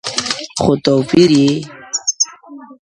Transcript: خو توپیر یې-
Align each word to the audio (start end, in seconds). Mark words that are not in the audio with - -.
خو 0.61 0.71
توپیر 0.85 1.29
یې- 1.41 1.51